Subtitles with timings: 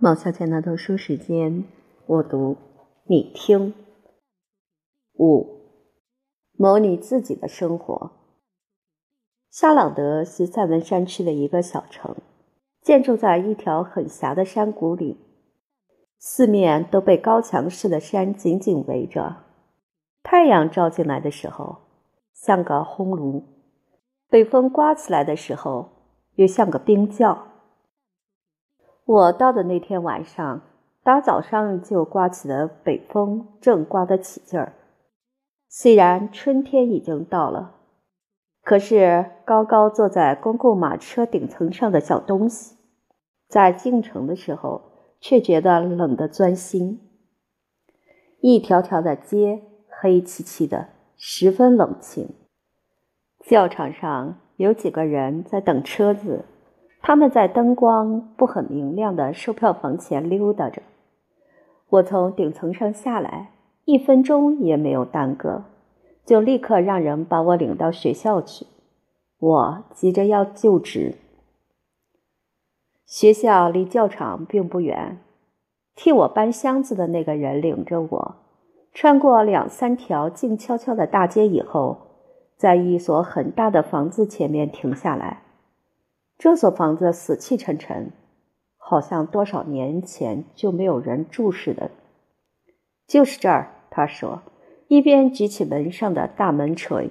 [0.00, 1.64] 毛小姐的读书时间，
[2.06, 2.56] 我读，
[3.06, 3.74] 你听。
[5.14, 5.44] 五，
[6.56, 8.12] 模拟自己的生活。
[9.50, 12.14] 夏朗德是塞文山区的一个小城，
[12.80, 15.16] 建筑在一条很狭的山谷里，
[16.16, 19.38] 四面都被高墙似的山紧紧围着。
[20.22, 21.76] 太阳照进来的时候，
[22.32, 23.42] 像个烘炉；
[24.30, 25.88] 北风刮起来的时候，
[26.36, 27.47] 又像个冰窖。
[29.08, 30.60] 我到的那天晚上，
[31.02, 34.74] 大早上就刮起了北风正刮得起劲儿。
[35.66, 37.76] 虽然春天已经到了，
[38.62, 42.76] 可是高高坐在公共马车顶层上的小东西，
[43.48, 44.82] 在进城的时候
[45.22, 47.00] 却觉得冷得钻心。
[48.42, 52.28] 一条条的街黑漆漆的，十分冷清。
[53.40, 56.44] 教场上有几个人在等车子。
[57.08, 60.82] 他们在灯光不很明亮的售票房前溜达着。
[61.88, 63.48] 我从顶层上下来，
[63.86, 65.62] 一分钟也没有耽搁，
[66.26, 68.66] 就立刻让人把我领到学校去。
[69.38, 71.14] 我急着要就职。
[73.06, 75.18] 学校离教场并不远，
[75.94, 78.34] 替我搬箱子的那个人领着我，
[78.92, 81.96] 穿过两三条静悄悄的大街以后，
[82.58, 85.44] 在一所很大的房子前面停下来。
[86.38, 88.12] 这所房子死气沉沉，
[88.76, 91.90] 好像多少年前就没有人住似的。
[93.08, 94.42] 就是这儿，他说，
[94.86, 97.10] 一边举起门上的大门锤。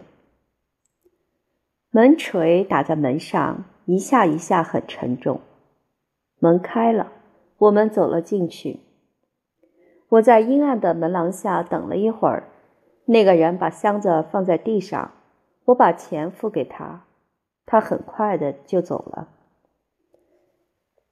[1.92, 5.41] 门锤打在门上，一下一下很沉重。
[6.39, 7.12] 门开了，
[7.58, 8.80] 我们走了进去。
[10.08, 12.47] 我在阴暗的门廊下等了一会儿，
[13.06, 15.12] 那个人把箱子放在地上，
[15.66, 17.06] 我把钱付给他。
[17.68, 19.28] 他很快的就走了。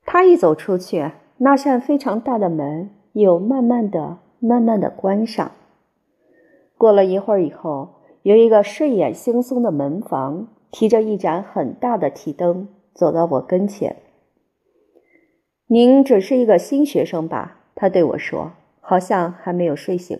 [0.03, 5.51] 他一走出去，那扇非常大的门又慢慢的、慢慢的关上。
[6.77, 13.97] 过了一会儿以后，有一个睡眼惺忪的门房提着一盏很大的提灯走到我跟前。
[15.67, 20.17] “您只是一个新学生吧？”他对我说，好像还没有睡醒。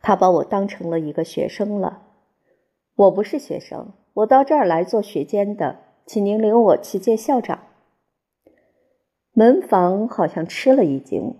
[0.00, 2.02] 他把我当成了一个学生了。
[2.94, 3.92] 我不是学生。
[4.14, 7.58] 我到这儿来做学监的，请您领我去见校长。
[9.32, 11.34] 门房好像吃了一惊，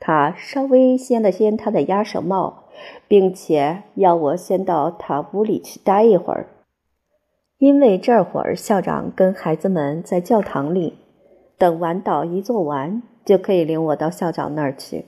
[0.00, 2.64] 他稍微掀了掀他的鸭舌帽，
[3.06, 6.46] 并且要我先到他屋里去待一会儿，
[7.58, 10.98] 因为这会儿校长跟孩子们在教堂里，
[11.58, 15.04] 等晚祷一做完，就可以领我到校长那儿去。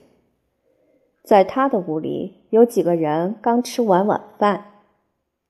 [1.25, 4.65] 在他的屋里，有几个人刚吃完晚饭。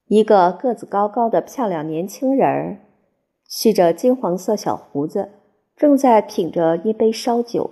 [0.09, 2.79] 一个个子高高的漂亮年轻人儿，
[3.47, 5.29] 蓄着金黄色小胡子，
[5.77, 7.71] 正在品着一杯烧酒。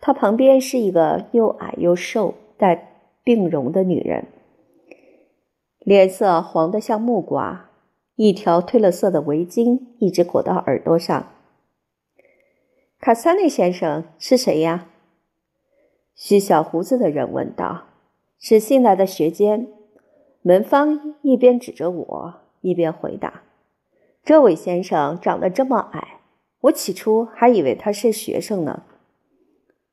[0.00, 4.26] 他旁边是一个又矮又瘦、带病容的女人，
[5.80, 7.68] 脸色黄得像木瓜，
[8.16, 11.26] 一条褪了色的围巾一直裹到耳朵上。
[13.00, 14.86] 卡萨内先生是谁呀？
[16.14, 17.84] 蓄小胡子的人问道
[18.40, 19.68] ：“是新来的学监。”
[20.48, 23.42] 门方一边指着我，一边回答
[24.24, 26.20] ：“这位先生长得这么矮，
[26.60, 28.84] 我起初还以为他是学生呢。”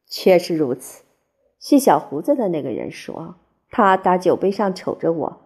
[0.08, 1.04] 确实如此，
[1.60, 3.36] 细小胡子的那个人说
[3.70, 5.42] ：“他打酒杯上瞅着我。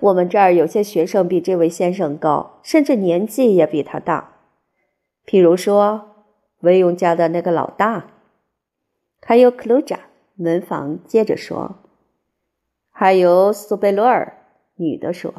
[0.00, 4.38] 我们这儿有些学生比这位先生高，甚至年纪也比他大。
[5.24, 6.16] 譬如说，
[6.62, 8.08] 维永家的那个老大，
[9.22, 10.00] 还有克鲁扎。”
[10.34, 11.76] 门房接着说
[12.90, 14.34] ：“还有苏贝罗尔。”
[14.78, 15.34] 女的说：“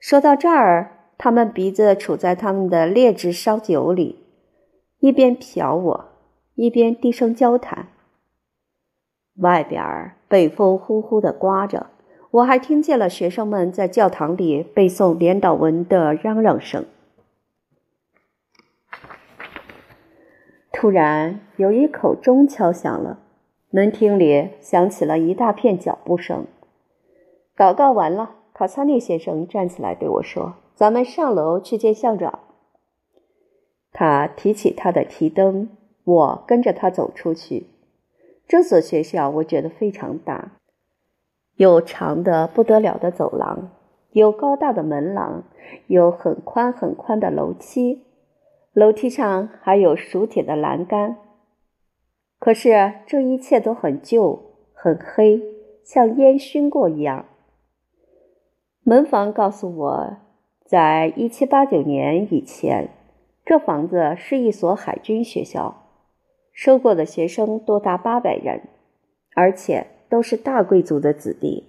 [0.00, 4.24] 说到这儿，他们鼻子杵在他们的劣质烧酒里，
[5.00, 6.04] 一边瞟我，
[6.54, 7.88] 一边低声交谈。
[9.36, 11.88] 外边北风呼呼的刮着，
[12.30, 16.86] 我还听见了学生们在教堂里背诵连祷文的嚷嚷声。
[20.72, 23.18] 突然，有一口钟敲响了，
[23.70, 26.46] 门厅里响起了一大片脚步声。
[27.56, 28.36] 祷告完了。
[28.52, 32.38] 卡萨尼先生站起来对我说：“咱们上楼去见校长。”
[33.92, 35.68] 他提起他的提灯，
[36.04, 37.66] 我跟着他走出去。
[38.48, 40.52] 这所学校我觉得非常大，
[41.56, 43.70] 有长的不得了的走廊，
[44.12, 45.44] 有高大的门廊，
[45.88, 48.04] 有很宽很宽的楼梯，
[48.72, 51.16] 楼梯上还有熟铁的栏杆。
[52.38, 55.42] 可是这一切都很旧、很黑，
[55.82, 57.26] 像烟熏过一样。
[58.88, 60.16] 门房告诉我，
[60.64, 62.90] 在一七八九年以前，
[63.44, 65.88] 这房子是一所海军学校，
[66.52, 68.62] 收过的学生多达八百人，
[69.34, 71.64] 而且都是大贵族的子弟。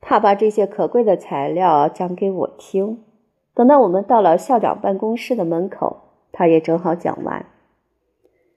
[0.00, 3.04] 他把这些可贵的材料讲给我听。
[3.52, 7.44] 等到我们到了校长办公室的门口，他也正好讲完。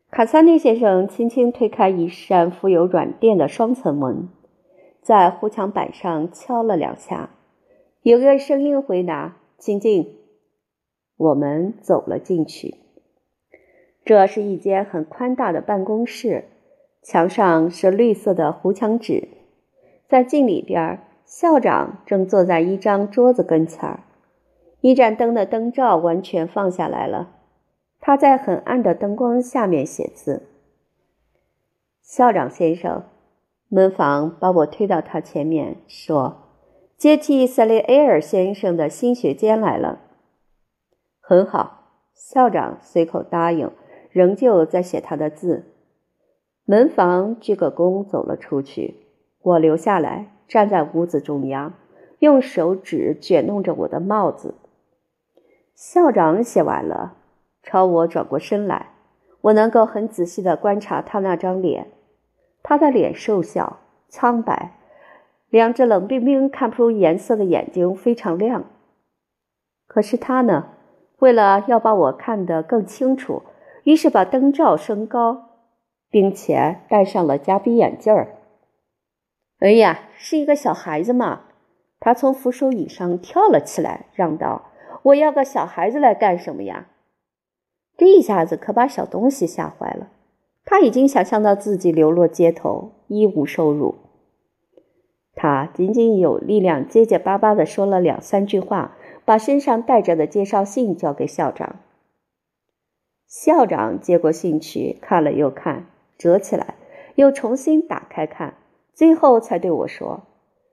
[0.10, 4.30] 卡萨尼先生轻轻推开一扇富有软垫的双层门，
[5.10, 7.32] 在护墙板上敲了两下，
[8.04, 10.20] 有个声音回答：“请进。”
[11.18, 12.76] 我们走了进去。
[14.06, 16.46] 这是一间很宽大的办公室，
[17.02, 19.28] 墙上是绿色的糊墙纸。
[20.08, 24.02] 在镜里边，校长正坐在一张桌子跟前儿。
[24.82, 27.32] 一盏灯的灯罩完全放下来了，
[28.00, 30.44] 他在很暗的灯光下面写字。
[32.04, 33.06] 校长先生，
[33.70, 36.50] 门房把我推到他前面，说
[36.98, 40.00] ：“接替塞利埃尔先生的新学监来了。”
[41.22, 41.84] 很好，
[42.16, 43.72] 校长随口答应，
[44.10, 45.66] 仍旧在写他的字。
[46.66, 49.06] 门房鞠个躬走了出去，
[49.42, 51.74] 我留下来站在屋子中央，
[52.20, 54.56] 用手指卷弄着我的帽子。
[55.76, 57.18] 校长写完了，
[57.62, 58.94] 朝我转过身来。
[59.42, 61.92] 我能够很仔细地观察他那张脸，
[62.70, 63.80] 他的脸瘦小、
[64.10, 64.74] 苍白，
[65.50, 68.64] 两只冷冰冰、看不出颜色的眼睛非常亮。
[69.88, 70.68] 可是他呢，
[71.18, 73.42] 为了要把我看得更清楚，
[73.86, 75.50] 于是把灯罩升高，
[76.12, 78.36] 并且戴上了夹鼻眼镜儿。
[79.62, 81.46] 哎呀，是一个小孩子嘛！
[82.00, 84.70] 他从扶手椅上跳了起来，嚷道。
[85.02, 86.86] 我要个小孩子来干什么呀？
[87.98, 90.10] 这一下子可把小东西吓坏了。
[90.70, 93.96] 他已经想象到自己流落街头，一无收入。
[95.34, 98.96] 他仅仅有力量，结结巴巴地说了两三句话，
[99.26, 101.78] 把身上带着的介绍信交给校长。
[103.26, 105.88] 校长接过信去看了又看，
[106.20, 106.76] 折起来，
[107.16, 108.54] 又重新打开看，
[108.94, 110.22] 最后才对我说：“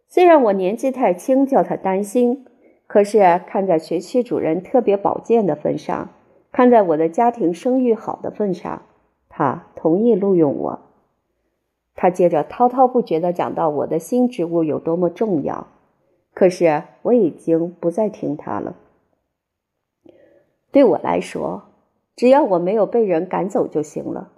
[0.07, 2.45] 虽然我年纪太轻，叫他担心。”
[2.87, 6.11] 可是，看在学区主任特别保健的份上，
[6.53, 8.83] 看在我的家庭声誉好的份上，
[9.39, 10.79] 他同意录用我。
[11.95, 15.67] 他接着滔滔不绝地讲到我的新职务有多么重要。
[16.33, 18.77] 可是我已经不再听他了。
[20.73, 21.65] 对我来说，
[22.17, 24.31] 只要我没有被人赶走就行了。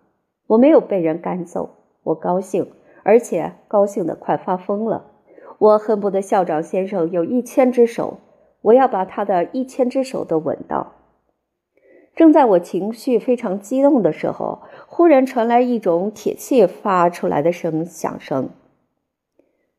[0.48, 1.70] 我没有被人赶走，
[2.02, 2.68] 我高兴，
[3.04, 5.12] 而且高兴得快发疯了。
[5.58, 8.18] 我恨不得校长先生有一千只手。
[8.62, 10.94] 我要把他的一千只手都吻到。
[12.18, 18.50] 正在我情绪非常激动的时候，忽然传来一种铁器发出来的声响声。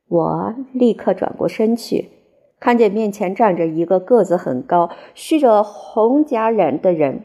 [0.08, 2.10] 我立刻转过身去，
[2.58, 7.24] 看见面前站着一个个子很高、蓄着红甲染的人。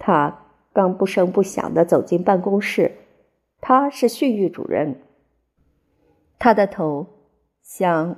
[0.00, 2.96] 他刚不声不响地走进办公室，
[3.60, 5.00] 他是训育主任。
[6.40, 7.06] 他的头
[7.62, 8.16] 像。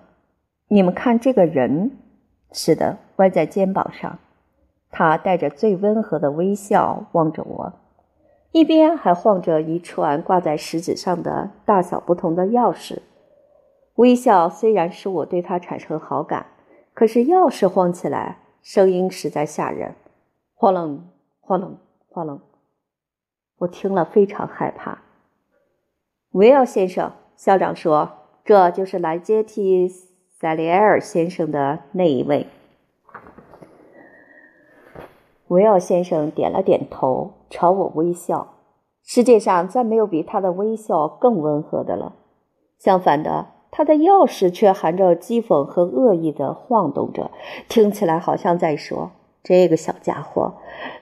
[0.69, 1.91] 你们看这个人，
[2.53, 4.19] 似的，歪在肩膀上。
[4.93, 7.73] 他带着最温和的微笑望着我，
[8.53, 12.99] 一边还晃着一串挂在食指上的大小不同的钥匙。
[13.97, 16.47] 微笑虽然使我对他产生好感，
[16.95, 19.97] 可是钥匙晃起来，声音实在吓人，
[20.55, 21.09] 晃楞
[21.41, 21.79] 晃楞
[22.09, 22.41] 晃楞。
[23.59, 25.03] 我听了非常害怕。
[26.33, 28.11] 维奥先生，校长说，
[28.45, 29.91] 这就是来接替。
[30.43, 32.49] 塞利埃尔先生的那一位，
[35.53, 38.55] 维奥先生点了点头，朝我微笑。
[39.05, 42.15] 世界上再没有比他的微笑更温和的了。
[42.79, 47.31] 相反的，他的钥匙却含着讥讽和恶意的晃动着，
[47.69, 49.11] 听起来好像在说
[49.45, 50.55] ：“这个小家伙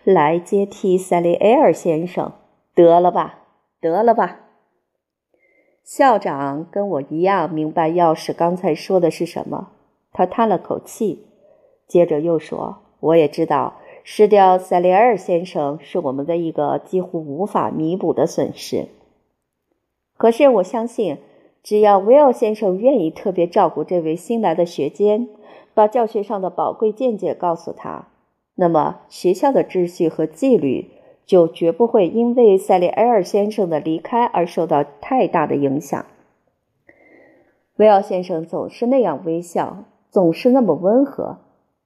[0.03, 2.33] 来接替塞利埃尔先生，
[2.75, 3.45] 得了吧，
[3.81, 4.41] 得了吧。”
[5.87, 9.69] 校长跟我一样明白钥匙刚才说的是什么，
[10.11, 11.29] 他叹了口气，
[11.87, 18.89] 接着又说：“我也知道失掉塞利尔先生是我们的一个几乎无法弥补的损失。
[20.17, 21.19] 可是我相信，
[21.63, 25.29] 只要威尔先生愿意特别照顾这位新来的学监，
[25.75, 28.09] 把教学上的宝贵见解告诉他，
[28.55, 30.91] 那么学校的秩序和纪律。”
[31.27, 36.05] 就绝不会因为塞利埃尔先生的离开而受到太大的影响。
[37.77, 41.39] 威尔先生总是那样微笑，总是那么温和。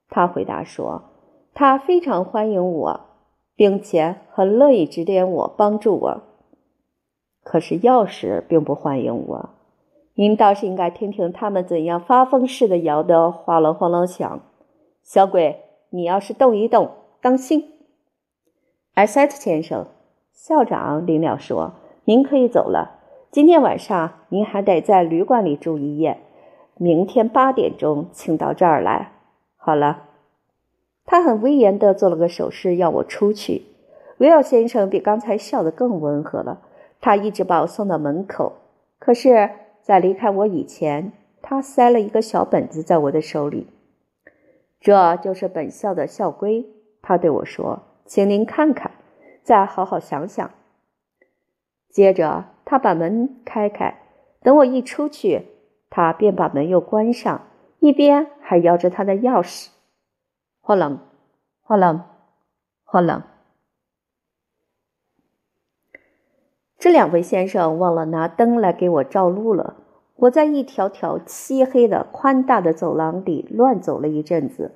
[0.09, 1.03] 他回答说
[1.57, 2.99] ：“他非常欢迎我，
[3.55, 6.21] 并且很乐意指点我、帮助我。
[7.45, 9.49] 可是钥匙并不欢迎我。
[10.15, 14.41] 您倒是应该听听他们怎样发疯似的摇得哗啷哗啷响。
[15.01, 17.71] 小鬼，你要是动一动，当心！
[18.93, 19.87] 艾塞特先生，
[20.33, 22.99] 校长临了说：“您可以走了。
[23.31, 26.17] 今天晚上您还得在旅馆里住一夜。
[26.75, 29.13] 明天八点钟，请到这儿来。
[29.55, 30.01] 好了。”
[31.05, 33.63] 他很威严地做了个手势，要我出去。
[34.17, 36.61] 威尔先生比刚才笑得更温和了。
[37.01, 38.53] 他一直把我送到门口，
[38.97, 43.67] 可是，在离开我以前，他塞了一个小本子在我的手里。
[44.79, 46.65] 这就是本校的校规，
[47.01, 48.91] 他对我说：“请您看看，
[49.43, 50.49] 再好好想想。”
[51.91, 53.95] 接着，他把门开开，
[54.41, 55.43] 等我一出去，
[55.91, 57.47] 他便把门又关上，
[57.79, 59.69] 一边还摇着他的钥匙。
[60.67, 60.97] 哗啷，
[61.61, 61.99] 哗啷，
[62.85, 63.21] 哗啷。
[66.79, 69.75] 这两位先生忘了拿灯来给我照路了。
[70.15, 74.71] 我在一条条漆黑的宽大的走廊里乱走了一阵子。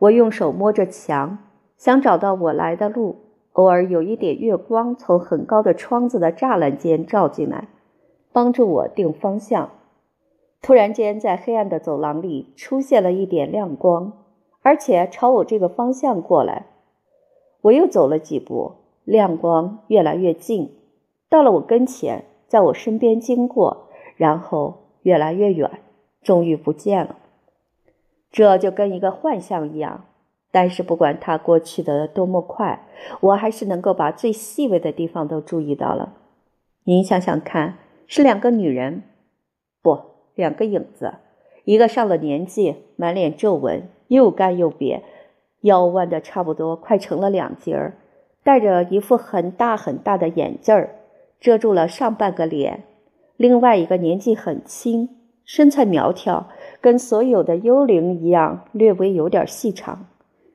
[0.00, 1.38] 我用手摸着墙，
[1.78, 3.16] 想找到我来的路。
[3.52, 7.68] 偶尔有一点月光从很高的窗子的栅栏间照进来，
[8.32, 9.70] 帮助我定方向。
[10.60, 14.18] 突然间，在黑暗的走廊里出现了一点亮光。
[14.62, 16.66] 而且朝我这个方向过来，
[17.62, 18.72] 我又走了几步，
[19.04, 20.74] 亮光越来越近，
[21.28, 25.70] 到了我跟前，在我身边经过，然后越来越远，
[26.22, 27.16] 终于不见了。
[28.30, 30.04] 这就跟一个幻象一样。
[30.54, 32.86] 但是不管它过去的多么快，
[33.20, 36.12] 我还是能够把最细微的地方都注意到了。
[36.84, 39.02] 您想想看，是两个女人，
[39.80, 39.98] 不，
[40.34, 41.14] 两个影子，
[41.64, 43.88] 一个上了年纪，满脸皱纹。
[44.12, 45.00] 又干又瘪，
[45.62, 47.96] 腰弯的差不多快成了两截儿，
[48.44, 50.96] 戴着一副很大很大的眼镜儿，
[51.40, 52.84] 遮住了上半个脸。
[53.38, 55.08] 另外一个年纪很轻，
[55.46, 56.50] 身材苗条，
[56.82, 60.06] 跟所有的幽灵一样，略微有点细长。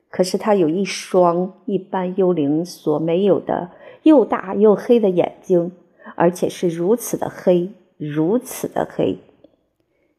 [0.08, 3.72] 可是他有一双一般幽灵所没有的
[4.04, 5.72] 又大又黑的眼睛，
[6.14, 9.18] 而且是如此的黑，如此的黑。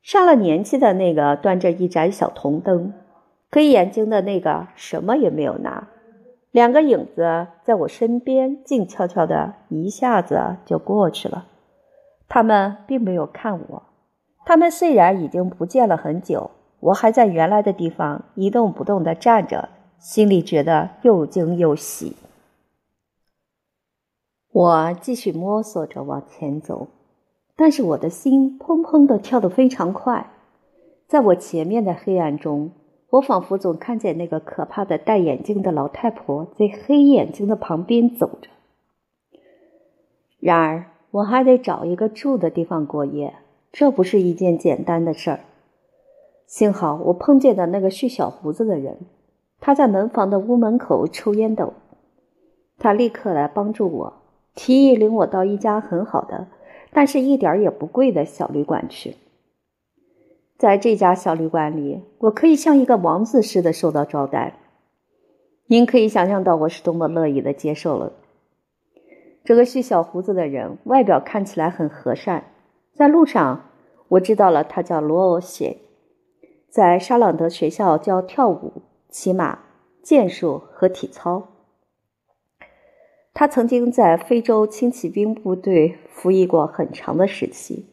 [0.02, 2.94] 上了年纪的那个端着一盏小铜灯。
[3.52, 5.88] 黑眼睛的那个什么也没有拿，
[6.52, 11.48] 两个影子在我身边静悄悄的，一下子就过去了。
[12.28, 13.84] 他们并没有看我，
[14.46, 22.16] 他们虽然已经不见了很久，我还在原来的地方一动不动的站着，心里觉得又惊又喜。
[24.52, 26.88] 我继续摸索着往前走，
[27.56, 30.30] 但是我的心砰砰的跳得非常快，
[31.08, 32.70] 在我前面的黑暗中。
[33.12, 38.50] 我仿佛总看见那个可怕的戴眼镜的老太婆在黑眼睛的旁边走着。
[40.40, 43.34] 然而，我还得找一个住的地方过夜，
[43.72, 45.40] 这不是一件简单的事儿。
[46.46, 49.00] 幸好我碰见的那个蓄小胡子的人，
[49.60, 51.74] 他在门房的屋门口抽烟斗。
[52.78, 54.14] 他立刻来帮助我，
[54.56, 56.48] 提议领我到一家很好的，
[56.94, 59.16] 但是一点也不贵的小旅馆去。
[60.60, 64.60] 在这家小旅馆里，我可以像一个王子似的受到招待。
[65.68, 68.12] 您可以想象到我是多么乐意的接受了。
[69.46, 72.44] 这个蓄小胡子的人外表看起来很和善。
[72.94, 73.70] 在路上，
[74.10, 75.78] 我知道了他叫罗欧谢，
[76.70, 79.60] 在沙朗德学校教跳舞、骑马、
[80.04, 81.48] 剑术和体操。
[83.34, 87.86] 他曾经在非洲轻骑兵部队服役过很长的时期。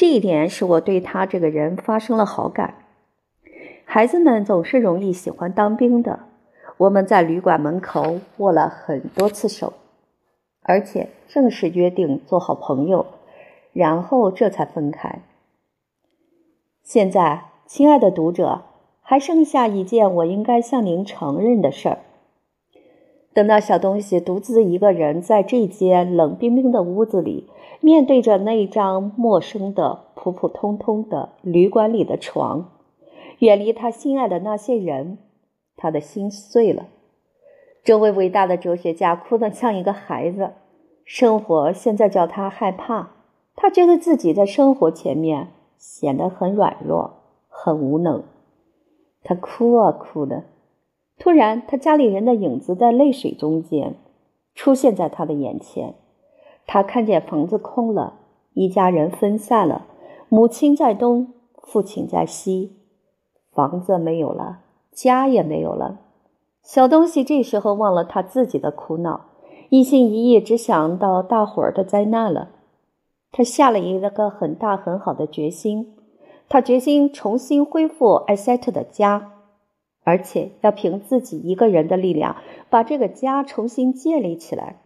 [0.00, 2.86] 这一点使我对他这个人发生了好感。
[3.84, 6.20] 孩子们总是容易喜欢当兵的。
[6.78, 9.74] 我们在旅馆门口握了很多次手，
[10.62, 13.04] 而且正式约定做好朋友，
[13.74, 15.20] 然后这才分开。
[16.82, 18.62] 现在，亲爱的读者，
[19.02, 21.98] 还剩下一件我应该向您承认的事儿。
[23.40, 27.48] 等到小东西独自一个人在这间冷冰冰的屋子里。
[27.80, 32.70] 面对着那张陌生的、普普通通的旅馆里的床，
[33.38, 35.16] 远离他心爱的那些人，
[35.74, 36.88] 他的心碎了。
[37.82, 40.50] 这位伟大的哲学家哭得像一个孩子。
[41.06, 43.12] 生活现在叫他害怕，
[43.56, 48.22] 他觉得自己在生活前面显得很软弱、很无能。
[49.24, 50.44] 他哭啊哭的。
[51.20, 53.94] 突然，他家里人的影子在泪水中间
[54.54, 55.94] 出现在他的眼前。
[56.66, 58.14] 他看见房子空了，
[58.54, 59.86] 一家人分散了，
[60.30, 62.78] 母亲在东，父亲在西，
[63.52, 64.60] 房子没有了，
[64.92, 66.00] 家也没有了。
[66.62, 69.26] 小东西这时候忘了他自己的苦恼，
[69.68, 72.48] 一心一意只想到大伙儿的灾难了。
[73.30, 75.94] 他下了一个很大很好的决心，
[76.48, 79.32] 他决心重新恢复艾塞特的家，
[80.10, 82.34] 而且要凭自己一个人的力量
[82.68, 84.82] 把这个家重新建立起来。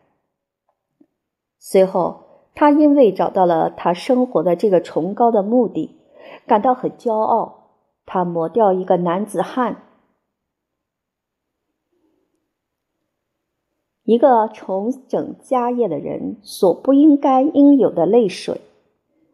[1.59, 2.21] 随后，
[2.55, 5.97] 他因为找到了他生活的这个崇高的目的，
[6.47, 7.71] 感到很骄傲。
[8.05, 9.85] 他抹掉一个男子汉，
[14.03, 18.61] 一个重整家业的人所不应该应有的泪水。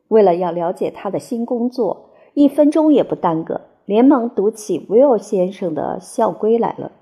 [0.07, 6.93] 为了要了解他的新工作，一分钟也不耽搁，连忙读起威尔先生的校规来了。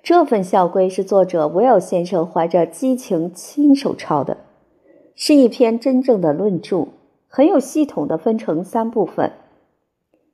[0.00, 4.36] 这份校规是作者威尔先生怀着激情亲手抄的，
[5.16, 6.86] 是一篇真正的论著，
[7.26, 9.32] 很有系统的分成三部分。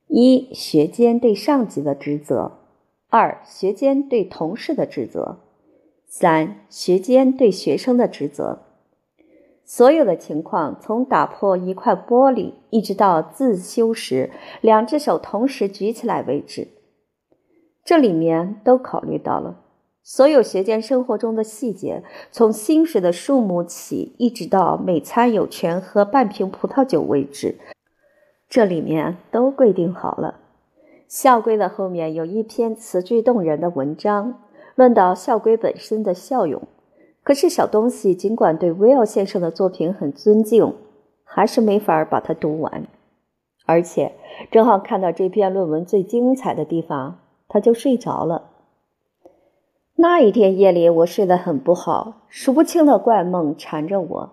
[0.09, 2.51] 一学监对上级的职责，
[3.09, 5.39] 二学监对同事的职责，
[6.05, 8.59] 三学监对学生的职责。
[9.75, 14.29] 所有的情况，从打破一块玻璃，一直到自修时
[14.61, 16.67] 两只手同时举起来为止，
[17.83, 19.57] 这里面都考虑到了。
[20.03, 27.55] 所有学监生活中的细节，从薪水的数目起，一直到每餐有权喝半瓶葡萄酒为止。
[28.47, 30.41] 这里面都规定好了。
[31.07, 34.39] 校规的后面有一篇词句动人的文章，
[34.75, 36.61] 论到校规本身的效用。
[37.23, 40.75] 可是小东西尽管对威尔先生的作品很尊敬，
[41.23, 42.85] 还是没法把它读完。
[43.65, 44.11] 而且
[44.51, 48.49] 正好看到这篇论文最精彩的地方，他就睡着了。
[49.95, 54.29] 那一天夜里，我睡得很不好，数不清的怪梦缠着我。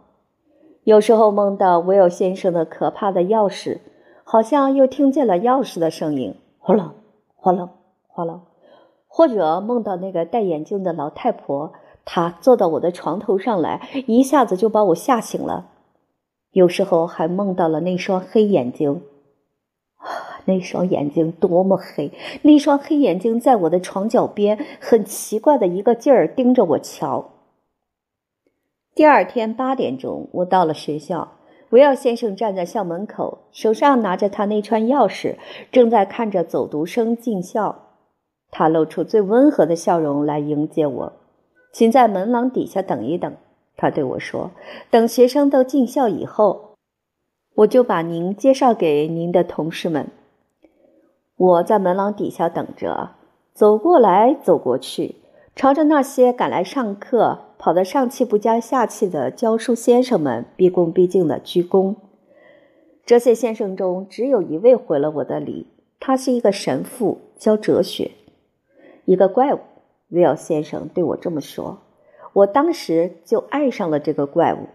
[0.84, 3.78] 有时候梦到威尔先生的可怕的钥匙。
[4.22, 6.94] 好像又听见了钥匙的声音，哗啦
[7.34, 7.68] 哗啦
[8.06, 8.42] 哗啦，
[9.08, 11.72] 或者梦到那个戴眼镜的老太婆，
[12.12, 15.70] 他坐到我的床头上来，一下子就把我吓醒了。
[16.50, 19.02] 有时候还梦到了那双黑眼睛，
[19.94, 22.10] 啊，那双眼睛多么黑！
[22.42, 27.30] 那双黑眼睛在我的床脚边，很奇怪的一个劲儿盯着我瞧。
[28.92, 31.34] 第二天八点钟，我到了学校。
[31.68, 35.36] 维尔先生站在校门口，手上拿着他那串钥匙，
[35.70, 37.82] 正在看着走读生进校。
[38.50, 41.12] 他露出最温和的笑容来迎接我，
[41.72, 43.34] 请在门廊底下等一等。
[43.76, 44.50] 他对我说
[44.90, 46.74] ：“等学生都进校以后，
[47.54, 50.08] 我就把您介绍给您的同事们。”
[51.36, 53.12] 我在门廊底下等着，
[53.54, 55.16] 走过来走过去，
[55.56, 57.38] 朝着那些赶来上课。
[57.62, 61.94] 跑得上气不接下气的教书先生们毕恭毕敬的鞠躬。
[63.04, 65.66] 这些先生中只有一位回了我的礼，
[66.00, 68.12] 他是一个神父，教哲学。
[69.04, 69.58] 一个怪物，
[70.10, 71.78] 威尔先生对我这么说。
[72.32, 74.68] 我当时就爱上了这个怪物。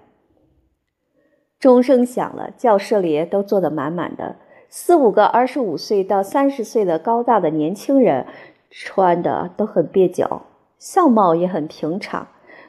[1.58, 4.36] 钟声响了，教室里都坐得满满的，
[4.69, 8.26] 四五个二十五岁到三十岁的高大的年轻人，
[8.69, 10.43] 穿的都很蹩脚，
[10.78, 12.28] 相貌也很平常。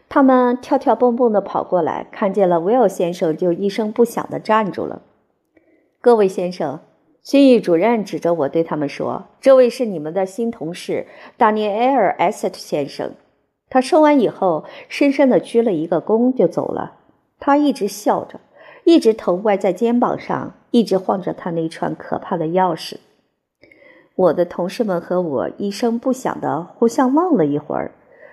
[0.09, 5.02] 他们跳跳蹦蹦地跑过来，看见了威尔先生，就一声不响地站住了。
[6.00, 6.79] 各位先生，
[7.27, 13.15] 训育主任指着我对他们说：“这位是你们的新同事，达尼埃尔·埃塞特先生。”
[13.69, 16.99] 他说完以后，深深地鞠了一个躬，就走了。
[17.41, 18.39] 他一直笑着，
[18.85, 22.99] 一直头歪在肩膀上，一直晃着他那串可怕的钥匙。
[24.15, 27.91] 我的同事们和我一声不响地互相望了一会儿。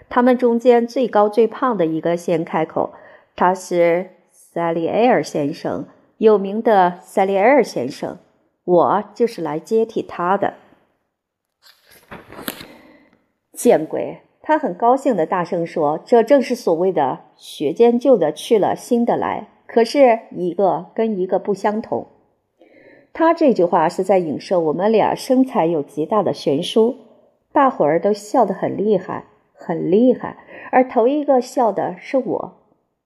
[0.08, 2.94] 他们中间最高最胖的一个先开口，
[3.36, 5.86] 他是塞利埃尔先生，
[6.20, 8.20] 有名的塞利埃尔先生。
[8.64, 10.54] 我就是来接替他的。
[13.52, 14.20] 见鬼！
[14.42, 19.48] 他很高兴的大声说：“这正是所谓的学间旧的去了，新的来。
[19.66, 22.08] 可是一个跟一个不相同。”
[23.14, 26.96] 他这句话是在影射我们俩身材有极大的悬殊。
[27.52, 29.26] 大伙儿都笑得很厉害。
[29.56, 30.36] 很厉害，
[30.72, 32.54] 而头一个笑的是我。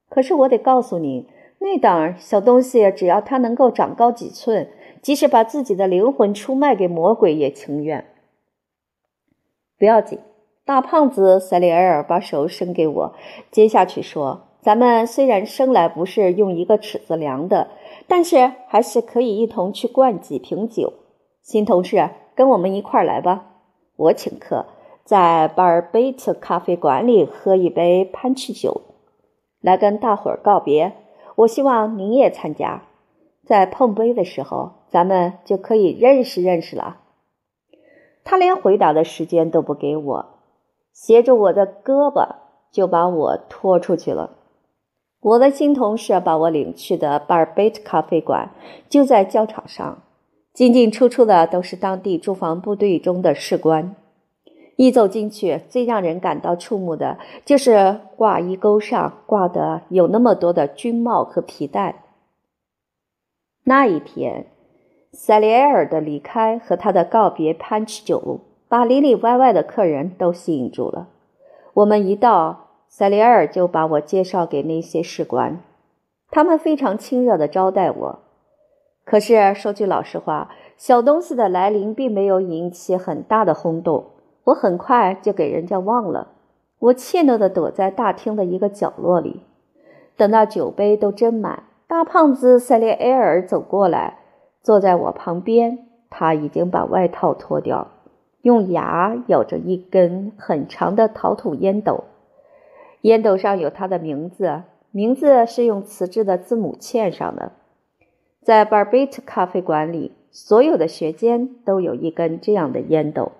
[0.08, 1.28] 可是我得告诉你，
[1.60, 4.68] 那档小东西，只要它能够长高几寸，
[5.08, 8.04] 即使把自己的灵魂出卖给魔鬼也情愿。
[9.78, 10.18] 不要紧，
[10.66, 13.14] 大胖子塞里尔把手伸给我，
[13.50, 17.68] 接下去说：“咱们虽然生来不是用一个尺子量的，
[18.06, 20.92] 但是还是可以一同去灌几瓶酒。
[21.40, 23.46] 新同事，跟我们一块儿来吧，
[23.96, 24.66] 我请客。”
[25.06, 28.82] 在巴尔贝特咖啡馆里喝一杯潘奇酒，
[29.62, 30.92] 来跟大伙儿告别。
[31.36, 32.82] 我希望您也参加。
[33.48, 36.98] 在碰杯的时候，咱们就可以认识认识了。
[38.22, 40.26] 他连回答的时间都不给我，
[40.92, 42.28] 携着我的胳膊
[42.70, 44.32] 就把我拖出去了。
[45.20, 48.50] 我的新同事把我领去的巴尔贝特咖啡馆
[48.90, 50.02] 就在教场上。
[50.52, 53.96] 进进出出的都是当地驻防部队中的士官。
[54.76, 62.04] 一走进去，最让人感到触目的就是挂衣钩上挂的有那么多的军帽和皮带。
[63.68, 64.46] 那一天，
[65.12, 71.08] 塞利埃尔的离开和他的告别潘奇酒，把里里外外的客人都吸引住了。
[71.74, 75.60] 我们一到，塞利埃尔就把我介绍给那些士官，
[76.30, 78.18] 他们非常亲热地招待我。
[79.04, 84.06] 可是说句老实话，小东西的来临并没有引起很大的轰动。
[84.44, 86.28] 我很快就给人家忘了，
[86.78, 89.42] 我怯懦地躲在大厅的一个角落里，
[90.16, 94.18] 等到酒杯都斟满，大胖子塞列埃尔走过来，
[94.62, 95.86] 坐在我旁边。
[96.10, 97.88] 他已经把外套脱掉，
[98.42, 102.04] 用牙咬着一根很长的陶土烟斗，
[103.02, 107.52] 烟斗上有他的名字，名字是用瓷质的字母嵌上的。
[108.42, 113.32] 在 Barbet 咖啡馆里，所有的学监都有一根这样的烟斗。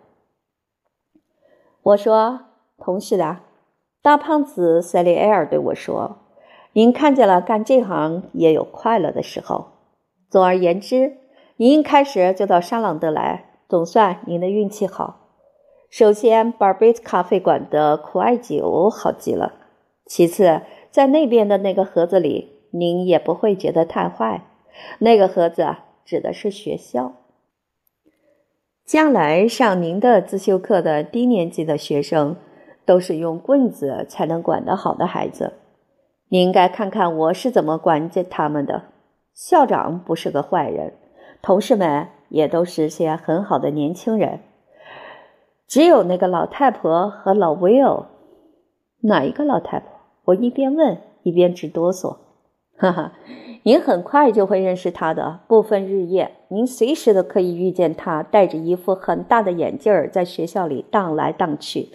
[1.83, 2.41] 我说
[2.79, 3.41] ：“同事的，
[4.01, 6.19] 大胖子塞利埃尔对我说，
[6.79, 9.67] 您看见了干这行也有快乐的时候。
[10.31, 11.17] 总而言之，
[11.57, 15.27] 您一开始就到沙朗德来，总算您的运气好。
[15.91, 19.55] 首先，Barbet 咖啡馆的苦艾酒好极了；
[20.07, 24.45] 其次，在那边的那个盒子里，您也不会觉得太坏。
[25.01, 27.14] 那个盒子指的是学校。”
[28.87, 32.37] 将来上您的自修课的低年级的学生，
[32.87, 35.55] 都是用棍子才能管得好的孩子。
[36.29, 38.83] 你应该看看我是怎么管教他们的。
[39.33, 40.93] 校长不是个坏人，
[41.41, 44.41] 同事们也都是些很好的年轻人。
[45.67, 48.07] 只有那个老太婆和老威尔。
[49.03, 49.91] 哪一个老太婆？
[50.25, 52.17] 我一边问一边直哆嗦。
[52.77, 53.12] 哈哈。
[53.64, 61.91] 您很快就会认识他的，不分日夜，您随时都可以遇见他，戴着一副很大的眼镜儿，在学校里荡来荡去。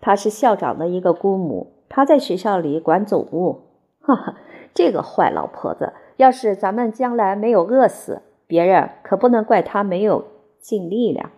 [0.00, 3.60] 他是校长的一个姑母，他在学校里管总务。
[4.00, 4.34] 哈哈，
[4.74, 10.24] 这个坏老婆子，要是咱们将来没有饿死，别人可不能怪他没有
[10.58, 11.30] 尽力量。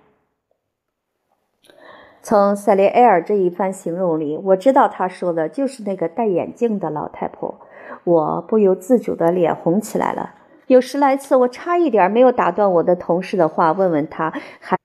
[2.23, 7.61] 从塞雷埃尔这一番形容里，我知道他说的就是那个戴眼镜的老太婆。
[8.05, 10.37] 我不由自主的脸红起来了。
[10.69, 14.79] 有十来次，我差一点没有打断我的同事的话，问问他还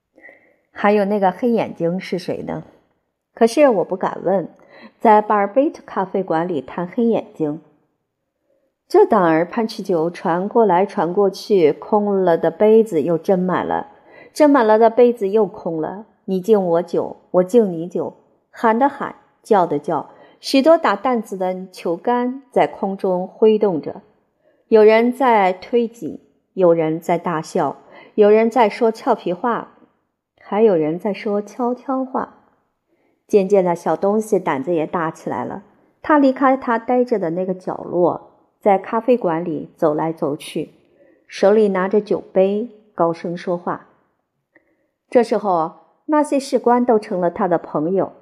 [0.70, 2.62] 还有那个黑眼睛是谁呢？
[3.34, 4.48] 可是我不敢问，
[4.98, 7.60] 在巴尔贝特咖啡馆里谈黑眼睛。
[8.88, 13.88] 这当儿潘奇酒传过来传过去，空了的杯子又斟满了，
[14.34, 16.06] 斟满了的杯子又空了。
[16.26, 18.14] 你敬我酒，我敬你酒，
[18.50, 20.10] 喊的喊，叫的叫。
[20.40, 24.02] 许多打弹子的球杆在空中挥动着，
[24.68, 26.20] 有人在推挤，
[26.52, 27.76] 有人在大笑，
[28.14, 29.74] 有人在说俏皮话，
[30.40, 32.41] 还有人在说悄悄话。
[33.26, 35.62] 渐渐的，小东西胆子也大起来了。
[36.02, 40.70] 他离开他呆着的那个角落，在咖啡馆里走来走去，
[41.26, 43.86] 手里拿着酒杯，高声说话。
[45.08, 45.72] 这时候，
[46.06, 48.12] 那些士官都成了他的朋友。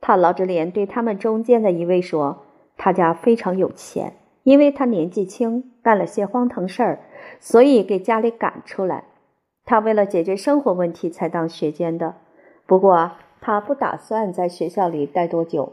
[0.00, 2.44] 他老着脸对他们中间的一位说
[2.78, 7.00] ：“他家非常有钱，因为他年纪轻，干了些荒唐事儿，
[7.40, 9.04] 所以给家里赶出来。
[9.64, 12.14] 他为了解决生活问题才当学监的。
[12.66, 15.72] 不过他不打算在学校里待多久。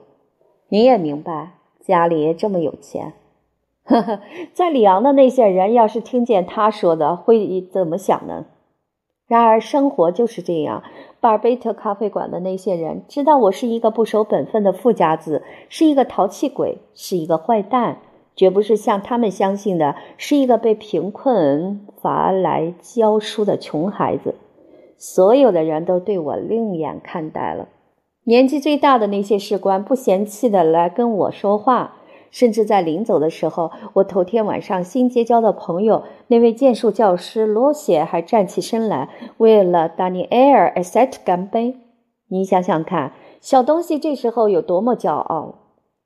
[0.69, 1.51] 你也明白，
[1.81, 3.13] 家里这么有钱，
[3.85, 4.19] 呵呵，
[4.53, 8.45] 在里昂的那些人要是听见他说的，会怎么想呢？
[9.27, 10.83] 然而生活就是这样。”
[11.19, 17.97] 巴尔贝特咖啡馆的那些人知道我是一个不守本分的富家子，是一个淘气鬼，是一个坏蛋，
[18.35, 24.35] 绝不是像他们相信的，是一个被贫困罚来教书的穷孩子。
[24.97, 27.67] 所有的人都对我另眼看待了。
[28.23, 31.97] 年纪最大的那些士官不嫌弃的来跟我说话。
[32.31, 41.77] 甚至在临走的时候，我头天晚上新结交的朋友那位剑术教师罗谢还站起身来，为了达尼埃尔·埃塞特干杯。
[42.27, 45.55] 你想想看，小东西这时候有多么骄傲！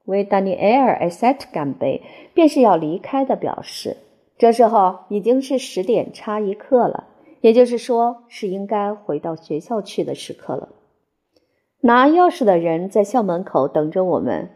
[0.05, 2.03] 为达尼埃尔·埃塞特干杯，
[2.35, 3.97] 便是要离开的表示。
[4.37, 7.05] 这时候已经是十点差一刻了，
[7.41, 10.69] 也就是说，是应该回到学校去的时刻了。
[11.81, 14.49] 拿钥匙的人在校门口等着我们。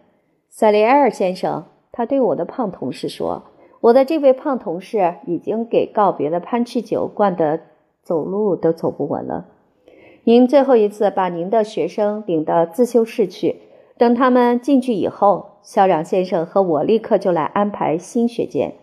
[0.50, 3.44] 塞利埃尔先生，他对我的胖同事说
[3.82, 7.62] ：“我的这位胖同事已经给告别的潘奇酒灌得
[8.04, 9.48] 走路都走不稳了。
[10.26, 13.62] 您最后一次把您的学生领到自修室去，
[13.98, 18.76] 等他们进去以后，校长先生和我立刻就来安排新学监。”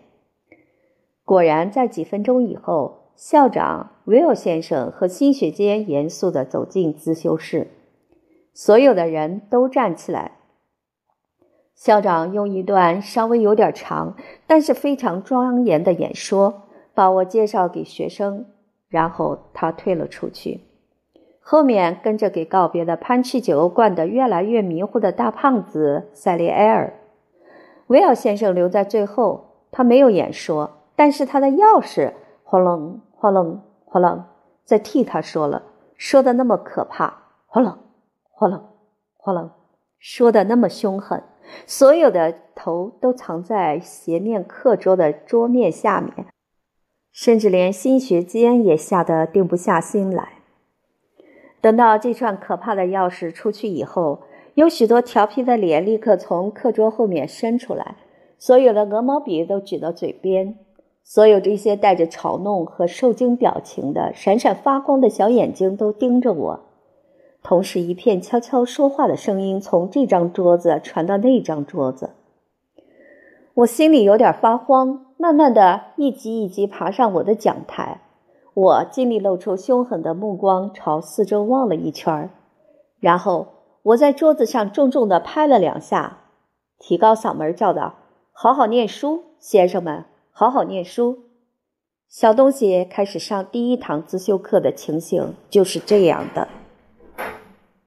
[1.23, 7.67] 果然，在几分钟以后，校长威尔先生和新学监严肃地走进自修室，
[8.53, 10.39] 所有的人都站起来。
[11.75, 18.45] 校长用一段稍微有点长，但是非常庄严的演说，把我介绍给学生，
[18.87, 20.61] 然后他退了出去。
[21.39, 26.93] 后面跟着给告别的潘奇酒灌得越来越迷糊的大胖子塞利埃尔。
[27.87, 32.13] 威尔先生留在最后，他没有演说，但是他的钥匙
[32.51, 34.25] 哗楞哗楞哗楞
[34.65, 35.63] 在替他说了，
[35.95, 37.79] 说的那么可怕，哗楞
[38.29, 38.67] 哗楞
[39.15, 39.51] 哗楞，
[39.97, 41.23] 说的那么凶狠，
[41.65, 46.27] 所有的头都藏在斜面课桌的桌面下面，
[47.13, 50.33] 甚至连新学监也吓得定不下心来。
[51.61, 54.23] 等到这串可怕的钥匙出去以后，
[54.55, 57.95] 有许多调皮的脸立刻从课桌后面伸出来，
[58.37, 60.59] 所有的鹅毛笔都举到嘴边，
[61.03, 66.59] 所有这些带着嘲弄和受惊表情的、闪闪发光的小眼睛都盯着我。
[67.43, 72.11] 同时，一片悄悄说话的声音从这张桌子传到那张桌子。
[73.55, 78.01] 我心里有点发慌，慢慢的一级一级爬上我的讲台。
[78.53, 82.29] 我尽力露出凶狠的目光，朝四周望了一圈
[82.99, 83.47] 然后
[83.83, 86.19] 我在桌子上重重的拍了两下，
[86.77, 87.95] 提高嗓门叫道
[88.31, 91.25] ：“好好念书，先生们，好好念书。”
[92.09, 96.60] 小东西开始上第一堂自修课的情形就是这样的。